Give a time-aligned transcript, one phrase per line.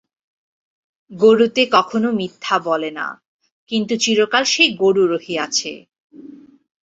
[1.11, 3.07] গরুতে কখনও মিথ্যা বলে না,
[3.71, 5.71] কিন্তু চিরকাল সেই গরু রহিয়াছে।